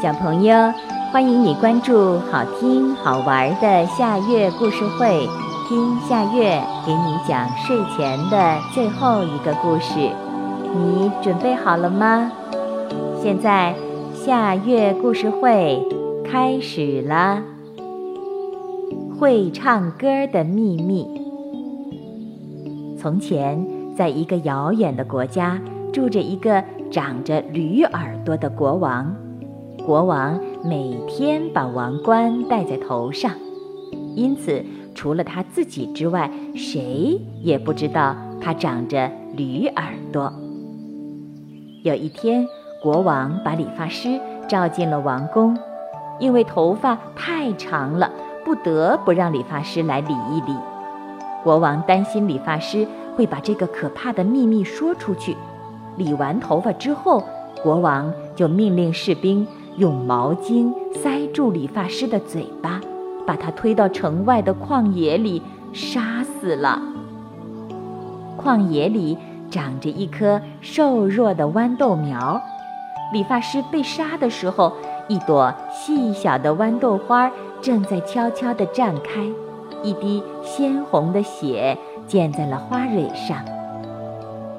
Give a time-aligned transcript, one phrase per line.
[0.00, 0.54] 小朋友，
[1.10, 5.26] 欢迎你关注好听好玩的夏月故事会，
[5.68, 9.98] 听夏月给你讲睡前的最后一个故事。
[10.72, 12.30] 你准备好了吗？
[13.20, 13.74] 现在
[14.14, 15.84] 夏月故事会
[16.24, 17.42] 开始了。
[19.18, 21.08] 会唱歌的秘密。
[22.96, 25.60] 从前，在一个遥远的国家，
[25.92, 29.12] 住着一个长着驴耳朵的国王。
[29.88, 33.32] 国王每天把王冠戴在头上，
[34.14, 34.62] 因此
[34.94, 40.30] 除了他自己之外，谁也不知道他长着驴耳朵。
[41.84, 42.46] 有一天，
[42.82, 45.56] 国王把理发师召进了王宫，
[46.20, 48.12] 因为头发太长了，
[48.44, 50.54] 不得不让理发师来理一理。
[51.42, 52.86] 国王担心理发师
[53.16, 55.34] 会把这个可怕的秘密说出去。
[55.96, 57.24] 理完头发之后，
[57.62, 59.46] 国王就命令士兵。
[59.78, 62.80] 用毛巾塞住理发师的嘴巴，
[63.24, 65.40] 把他推到城外的旷野里
[65.72, 66.82] 杀死了。
[68.36, 69.16] 旷野里
[69.48, 72.40] 长着一棵瘦弱的豌豆苗，
[73.12, 74.72] 理发师被杀的时候，
[75.06, 77.30] 一朵细小的豌豆花
[77.62, 79.24] 正在悄悄地绽开，
[79.84, 81.78] 一滴鲜红的血
[82.08, 83.38] 溅在了花蕊上。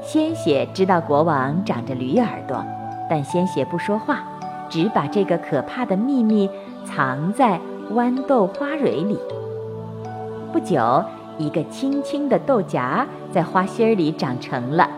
[0.00, 2.64] 鲜血知道国王长着驴耳朵，
[3.08, 4.22] 但鲜血不说话。
[4.70, 6.48] 只把这个可怕的秘密
[6.86, 7.60] 藏在
[7.92, 9.18] 豌豆花蕊里。
[10.52, 11.04] 不久，
[11.36, 14.88] 一个青青的豆荚在花心儿里长成了，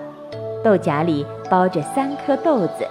[0.63, 2.87] 豆荚里包着三颗豆子，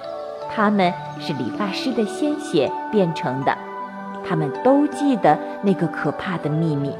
[0.53, 3.55] 它们是理发师的鲜血变成的。
[4.27, 6.93] 他们都记得那个可怕的秘密，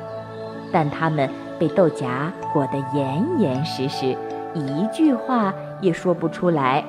[0.72, 1.30] 但他们
[1.60, 4.16] 被豆荚裹得严严实实，
[4.54, 6.84] 一句话也说不出来。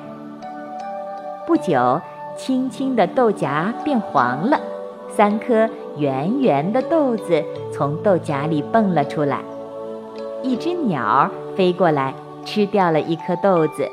[1.45, 1.99] 不久。
[2.37, 4.59] 青青的豆荚变黄了，
[5.09, 9.39] 三颗圆圆的豆子从豆荚里蹦了出来。
[10.41, 12.13] 一只鸟飞过来，
[12.43, 13.87] 吃掉了一颗豆子。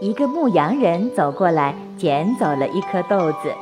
[0.00, 3.52] 一个牧羊人走过来，捡走了一颗豆子。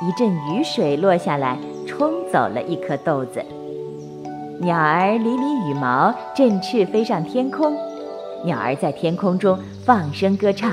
[0.00, 3.44] 一阵雨水落下来，冲走了一颗豆子。
[4.60, 7.76] 鸟儿理理羽毛，振翅飞上天空。
[8.44, 10.70] 鸟儿在天空中放声歌唱。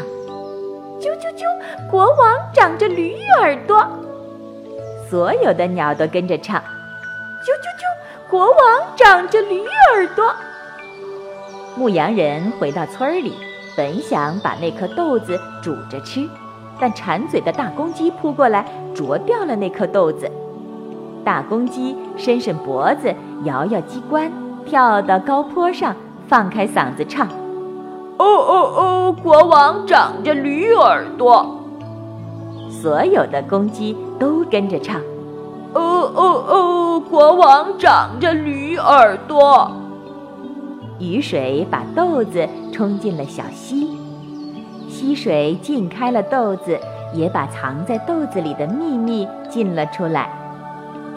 [1.04, 1.44] 啾啾啾！
[1.92, 3.86] 国王长着驴耳朵，
[5.10, 6.58] 所有的鸟都跟着唱。
[7.42, 8.32] 啾啾啾！
[8.32, 8.58] 国王
[8.96, 10.34] 长着驴耳朵。
[11.76, 13.34] 牧羊人回到村里，
[13.76, 16.26] 本想把那颗豆子煮着吃，
[16.80, 18.66] 但馋嘴的大公鸡扑过来，
[18.96, 20.32] 啄掉了那颗豆子。
[21.26, 24.32] 大公鸡伸伸脖子，摇摇鸡冠，
[24.66, 25.94] 跳到高坡上，
[26.30, 27.28] 放开嗓子唱。
[28.24, 29.16] 哦哦哦！
[29.22, 31.60] 国王长着驴耳朵，
[32.70, 35.02] 所有的公鸡都跟着唱。
[35.74, 35.82] 哦
[36.16, 37.00] 哦哦！
[37.10, 39.70] 国王长着驴耳朵。
[41.00, 43.90] 雨水把豆子冲进了小溪，
[44.88, 46.80] 溪水浸开了豆子，
[47.14, 50.30] 也把藏在豆子里的秘密浸了出来。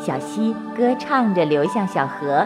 [0.00, 2.44] 小溪歌唱着流向小河，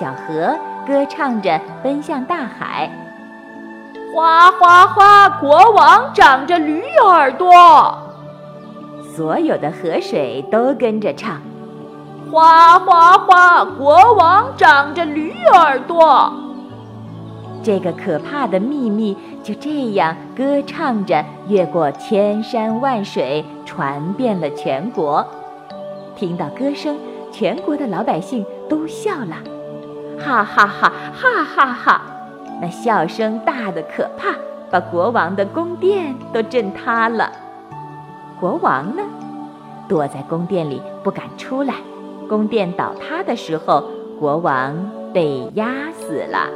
[0.00, 2.90] 小河歌唱着奔向大海。
[4.18, 5.28] 哗哗哗！
[5.28, 7.96] 国王长着驴耳朵，
[9.14, 11.40] 所有的河水都跟着唱。
[12.28, 13.64] 哗哗哗！
[13.64, 16.32] 国王长着驴耳朵，
[17.62, 25.24] 这个可怕的秘密就这样歌唱着，越过千山万水，传遍了全国。
[26.16, 26.98] 听到歌声，
[27.30, 29.36] 全国的老百姓都笑了，
[30.18, 32.02] 哈哈哈，哈哈哈。
[32.60, 34.34] 那笑声大得可怕，
[34.70, 37.30] 把国王的宫殿都震塌了。
[38.40, 39.02] 国王呢，
[39.88, 41.74] 躲在宫殿里不敢出来。
[42.28, 43.84] 宫殿倒塌的时候，
[44.18, 46.48] 国王被压死了。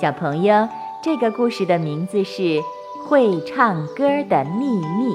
[0.00, 0.68] 小朋友，
[1.02, 2.42] 这个故事的名字是
[3.06, 5.14] 《会唱歌的秘密》，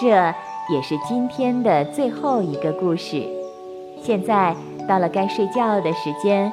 [0.00, 0.06] 这
[0.72, 3.28] 也是今天的最后一个故事。
[4.00, 4.54] 现在
[4.88, 6.52] 到了该睡觉的时间。